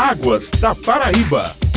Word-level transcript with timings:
Águas 0.00 0.50
da 0.58 0.74
Paraíba. 0.74 1.69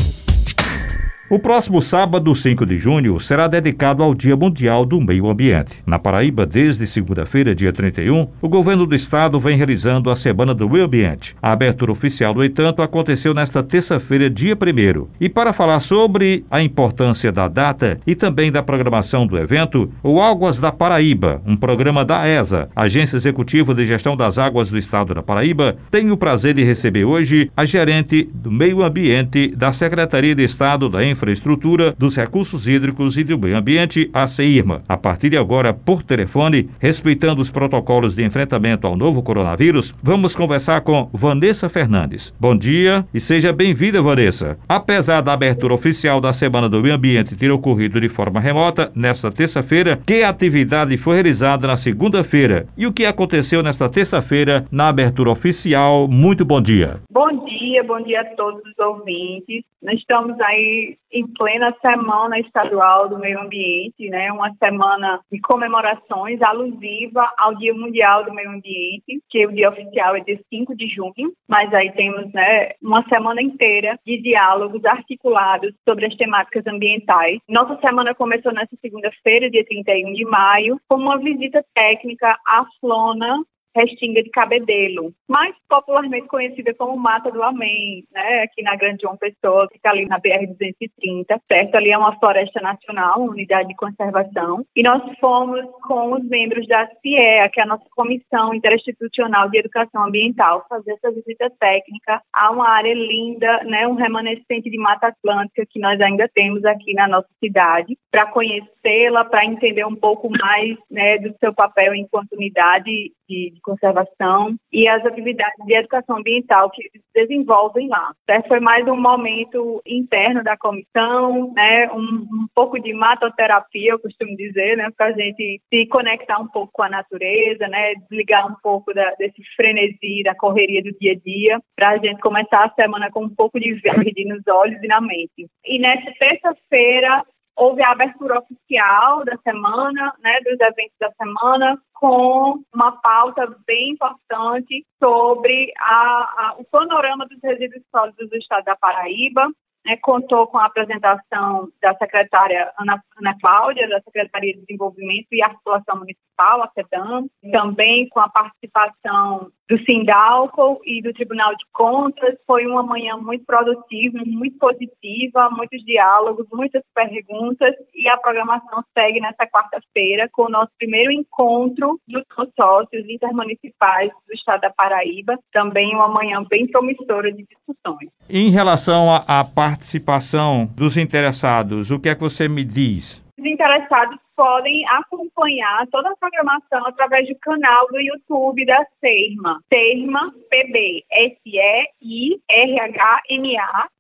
O 1.34 1.40
próximo 1.40 1.82
sábado, 1.82 2.36
5 2.36 2.64
de 2.64 2.78
junho, 2.78 3.20
será 3.20 3.48
dedicado 3.48 4.04
ao 4.04 4.14
Dia 4.14 4.38
Mundial 4.38 4.86
do 4.86 5.02
Meio 5.02 5.28
Ambiente. 5.28 5.72
Na 5.84 5.98
Paraíba, 5.98 6.46
desde 6.46 6.86
segunda-feira, 6.86 7.56
dia 7.56 7.74
31, 7.74 8.28
o 8.40 8.48
governo 8.48 8.86
do 8.86 8.94
estado 8.94 9.40
vem 9.40 9.58
realizando 9.58 10.12
a 10.12 10.16
Semana 10.16 10.54
do 10.54 10.70
Meio 10.70 10.86
Ambiente. 10.86 11.36
A 11.42 11.52
abertura 11.52 11.92
oficial, 11.92 12.36
no 12.36 12.46
entanto, 12.46 12.84
aconteceu 12.84 13.34
nesta 13.34 13.64
terça-feira, 13.64 14.30
dia 14.30 14.54
1. 14.54 15.08
E 15.20 15.28
para 15.28 15.52
falar 15.52 15.80
sobre 15.80 16.46
a 16.52 16.62
importância 16.62 17.32
da 17.32 17.48
data 17.48 18.00
e 18.06 18.14
também 18.14 18.52
da 18.52 18.62
programação 18.62 19.26
do 19.26 19.36
evento, 19.36 19.90
o 20.04 20.22
Águas 20.22 20.60
da 20.60 20.72
Paraíba, 20.72 21.42
um 21.48 21.56
programa 21.56 22.06
da 22.06 22.28
ESA, 22.28 22.70
Agência 22.76 23.16
Executiva 23.16 23.74
de 23.74 23.88
Gestão 23.88 24.16
das 24.16 24.38
Águas 24.38 24.70
do 24.70 24.78
Estado 24.78 25.16
da 25.16 25.24
Paraíba, 25.24 25.78
tem 25.90 26.12
o 26.12 26.18
prazer 26.18 26.54
de 26.54 26.64
receber 26.64 27.06
hoje 27.06 27.50
a 27.58 27.66
gerente 27.66 28.30
do 28.32 28.52
Meio 28.52 28.84
Ambiente 28.84 29.48
da 29.48 29.74
Secretaria 29.74 30.36
de 30.36 30.44
Estado 30.44 30.88
da 30.88 31.04
Infraestrutura 31.04 31.23
Infraestrutura, 31.24 31.96
dos 31.98 32.18
Recursos 32.18 32.68
Hídricos 32.68 33.18
e 33.18 33.24
do 33.24 33.38
Meio 33.40 33.58
Ambiente, 33.58 34.10
a 34.14 34.28
CIRMA. 34.28 34.84
A 34.90 34.98
partir 34.98 35.30
de 35.30 35.38
agora, 35.38 35.74
por 35.74 36.04
telefone, 36.04 36.70
respeitando 36.80 37.42
os 37.42 37.50
protocolos 37.50 38.14
de 38.14 38.26
enfrentamento 38.26 38.86
ao 38.86 38.98
novo 38.98 39.24
coronavírus, 39.24 39.94
vamos 40.04 40.36
conversar 40.36 40.82
com 40.82 41.10
Vanessa 41.14 41.70
Fernandes. 41.70 42.34
Bom 42.38 42.56
dia 42.56 43.06
e 43.14 43.22
seja 43.22 43.54
bem-vinda, 43.54 44.02
Vanessa. 44.02 44.58
Apesar 44.68 45.22
da 45.22 45.32
abertura 45.32 45.74
oficial 45.74 46.20
da 46.20 46.34
Semana 46.34 46.68
do 46.68 46.82
Meio 46.82 46.96
Ambiente 46.96 47.38
ter 47.38 47.52
ocorrido 47.52 48.02
de 48.02 48.10
forma 48.10 48.42
remota, 48.42 48.92
nesta 48.94 49.32
terça-feira, 49.32 50.00
que 50.06 50.24
atividade 50.24 50.98
foi 50.98 51.16
realizada 51.16 51.68
na 51.68 51.78
segunda-feira 51.78 52.68
e 52.78 52.86
o 52.86 52.92
que 52.92 53.06
aconteceu 53.06 53.64
nesta 53.64 53.90
terça-feira 53.90 54.66
na 54.70 54.90
abertura 54.90 55.32
oficial? 55.32 56.08
Muito 56.10 56.44
bom 56.44 56.62
dia. 56.62 56.98
Bom 57.10 57.46
dia, 57.46 57.84
bom 57.84 58.02
dia 58.02 58.22
a 58.22 58.26
todos 58.36 58.62
os 58.66 58.78
ouvintes. 58.78 59.64
Nós 59.82 60.00
estamos 60.00 60.40
aí 60.40 60.98
em 61.14 61.28
plena 61.28 61.74
Semana 61.80 62.40
Estadual 62.40 63.08
do 63.08 63.20
Meio 63.20 63.40
Ambiente, 63.40 64.10
né? 64.10 64.32
Uma 64.32 64.52
semana 64.56 65.20
de 65.32 65.40
comemorações 65.40 66.42
alusiva 66.42 67.32
ao 67.38 67.56
Dia 67.56 67.74
Mundial 67.74 68.26
do 68.26 68.34
Meio 68.34 68.50
Ambiente, 68.50 69.22
que 69.30 69.46
o 69.46 69.52
dia 69.52 69.70
oficial 69.70 70.16
é 70.16 70.22
de 70.22 70.44
5 70.50 70.76
de 70.76 70.88
junho, 70.88 71.32
mas 71.48 71.72
aí 71.74 71.92
temos, 71.92 72.34
né, 72.34 72.72
uma 72.82 73.04
semana 73.08 73.42
inteira 73.42 73.98
de 74.06 74.22
diálogos 74.22 74.84
articulados 74.84 75.74
sobre 75.88 76.08
as 76.08 76.16
temáticas 76.16 76.66
ambientais. 76.66 77.40
Nossa 77.48 77.80
semana 77.80 78.16
começou 78.16 78.52
nessa 78.52 78.76
segunda-feira, 78.82 79.50
dia 79.50 79.64
31 79.66 80.14
de 80.14 80.26
maio, 80.26 80.80
com 80.90 80.96
uma 80.96 81.20
visita 81.20 81.64
técnica 81.76 82.38
à 82.46 82.66
Flona 82.80 83.38
Restinga 83.76 84.24
de 84.24 84.30
Cabedelo, 84.30 85.14
mais 85.28 85.56
popularmente 85.68 86.28
conhecida 86.28 86.74
como 86.76 86.98
Mata 86.98 87.32
do 87.32 87.42
Amém, 87.42 88.04
né, 88.12 88.44
aqui 88.44 88.62
na 88.62 88.76
Grande 88.76 89.02
João 89.02 89.18
Pessoa, 89.18 89.68
que 89.68 89.76
fica 89.76 89.90
ali 89.90 90.06
na 90.06 90.20
BR-230, 90.20 91.26
certo? 91.48 91.76
Ali 91.76 91.92
é 91.92 91.98
uma 91.98 92.18
floresta 92.20 92.62
nacional, 92.62 93.22
uma 93.22 93.32
unidade 93.32 93.70
de 93.70 93.76
conservação, 93.76 94.66
e 94.76 94.84
nós 94.84 95.02
fomos 95.20 95.62
com 95.84 96.14
os 96.14 96.24
membros 96.28 96.68
da 96.68 96.88
CIEA, 97.02 97.50
que 97.50 97.60
é 97.60 97.64
a 97.64 97.68
nossa 97.68 97.86
Comissão 97.96 98.54
Interinstitucional 98.54 99.50
de 99.50 99.60
Educação 99.60 100.06
Ambiental, 100.06 100.66
fazer 100.70 100.94
essa 100.94 101.12
visita 101.12 101.52
técnica 101.60 102.22
a 102.32 102.52
uma 102.52 102.70
área 102.70 102.94
linda, 102.94 103.64
né, 103.64 103.88
um 103.88 103.96
remanescente 103.96 104.70
de 104.70 104.78
Mata 104.78 105.08
Atlântica 105.08 105.66
que 105.70 105.80
nós 105.80 106.00
ainda 106.00 106.30
temos 106.34 106.64
aqui 106.66 106.94
na 106.94 107.08
nossa 107.08 107.28
cidade, 107.40 107.98
para 108.12 108.28
conhecê-la, 108.28 109.26
para 109.26 109.46
entender 109.46 109.86
um 109.86 109.96
pouco 109.96 110.30
mais, 110.30 110.78
né, 110.90 111.18
do 111.18 111.36
seu 111.40 111.54
papel 111.54 111.96
enquanto 111.96 112.34
unidade 112.34 112.84
de, 113.28 113.52
de, 113.52 113.62
conservação 113.64 114.56
e 114.72 114.88
as 114.88 115.04
atividades 115.06 115.66
de 115.66 115.74
educação 115.74 116.18
ambiental 116.18 116.70
que 116.70 116.84
eles 116.84 117.04
desenvolvem 117.14 117.88
lá. 117.88 118.12
Certo? 118.26 118.48
Foi 118.48 118.60
mais 118.60 118.88
um 118.88 119.00
momento 119.00 119.82
interno 119.86 120.44
da 120.44 120.58
comissão, 120.58 121.52
né? 121.54 121.90
um, 121.92 122.00
um 122.00 122.48
pouco 122.54 122.80
de 122.80 122.94
matoterapia, 122.94 123.92
eu 123.92 124.00
costumo 124.00 124.36
dizer, 124.36 124.78
né? 124.78 124.90
para 124.96 125.08
a 125.08 125.12
gente 125.12 125.62
se 125.74 125.88
conectar 125.88 126.40
um 126.40 126.48
pouco 126.48 126.72
com 126.74 126.84
a 126.84 126.90
natureza, 126.90 127.68
né? 127.68 127.94
desligar 128.10 128.48
um 128.52 128.56
pouco 128.62 128.94
da, 128.94 129.12
desse 129.16 129.42
frenesi, 129.56 130.24
da 130.24 130.36
correria 130.36 130.84
do 130.84 130.92
dia 131.00 131.14
a 131.14 131.16
dia, 131.16 131.60
para 131.76 131.90
a 131.92 131.98
gente 131.98 132.20
começar 132.20 132.66
a 132.66 132.74
semana 132.74 133.10
com 133.10 133.24
um 133.24 133.34
pouco 133.34 133.60
de 133.60 133.74
verde 133.74 134.26
nos 134.26 134.46
olhos 134.48 134.82
e 134.84 134.88
na 134.88 135.02
mente. 135.02 135.48
E 135.66 135.80
nessa 135.80 136.12
terça-feira, 136.20 137.24
houve 137.56 137.84
a 137.84 137.92
abertura 137.92 138.40
oficial 138.40 139.24
da 139.26 139.38
semana, 139.38 140.14
né, 140.20 140.40
dos 140.42 140.60
eventos 140.60 140.96
da 141.00 141.12
semana, 141.12 141.80
com 141.94 142.62
uma 142.74 142.92
pauta 142.94 143.56
bem 143.66 143.92
importante 143.92 144.86
sobre 145.02 145.72
a, 145.78 145.94
a, 145.94 146.56
o 146.58 146.66
panorama 146.66 147.26
dos 147.28 147.40
resíduos 147.42 147.84
sólidos 147.92 148.30
do 148.30 148.36
estado 148.38 148.66
da 148.66 148.76
Paraíba, 148.76 149.50
né, 149.86 149.98
contou 149.98 150.48
com 150.48 150.58
a 150.58 150.66
apresentação 150.66 151.70
da 151.82 151.94
secretária 151.96 152.72
Ana, 152.80 153.02
Ana 153.18 153.38
Cláudia, 153.40 153.88
da 153.88 154.02
Secretaria 154.02 154.54
de 154.54 154.62
Desenvolvimento 154.62 155.28
e 155.32 155.42
Articulação 155.42 155.98
Municipal, 155.98 156.64
a 156.64 156.72
SEDAM, 156.74 157.28
também 157.52 158.08
com 158.10 158.20
a 158.20 158.30
participação 158.30 159.52
do 159.70 159.78
Sindalco 159.86 160.82
e 160.86 161.02
do 161.02 161.14
Tribunal 161.14 161.56
de 161.56 161.66
Contas. 161.72 162.36
Foi 162.46 162.66
uma 162.66 162.84
manhã 162.84 163.18
muito 163.18 163.46
produtiva, 163.46 164.20
muito 164.26 164.58
positiva, 164.58 165.50
muitos 165.52 165.84
diálogos, 165.84 166.48
muitas 166.52 166.84
perguntas 166.94 167.76
e 167.94 168.08
a 168.08 168.18
programação 168.18 168.84
segue 168.98 169.20
nessa 169.20 169.48
quarta-feira 169.48 170.30
com 170.32 170.44
o 170.44 170.50
nosso 170.50 170.72
primeiro 170.78 171.12
encontro 171.12 172.00
dos 172.08 172.24
consórcios 172.36 173.08
intermunicipais 173.08 174.12
do 174.28 174.34
Estado 174.34 174.62
da 174.62 174.70
Paraíba, 174.70 175.38
também 175.52 175.96
uma 175.96 176.08
manhã 176.08 176.44
bem 176.50 176.68
promissora 176.68 177.32
de 177.32 177.44
discussões. 177.44 178.10
Em 178.36 178.50
relação 178.50 179.14
à 179.28 179.44
participação 179.44 180.68
dos 180.76 180.98
interessados, 180.98 181.92
o 181.92 182.00
que 182.00 182.10
é 182.10 182.16
que 182.16 182.22
você 182.22 182.48
me 182.48 182.64
diz? 182.64 183.24
Os 183.38 183.46
interessados 183.46 184.18
podem 184.36 184.86
acompanhar 184.88 185.88
toda 185.92 186.10
a 186.10 186.16
programação 186.16 186.86
através 186.86 187.28
do 187.28 187.36
canal 187.40 187.88
do 187.88 188.00
YouTube 188.00 188.66
da 188.66 188.86
SEIRMA. 189.00 189.60
SEIRMA 189.72 190.34
PB. 190.50 191.04
S-E-I-R-H-M-A 191.12 192.34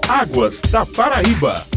Águas 0.07 0.61
da 0.69 0.85
Paraíba. 0.85 1.72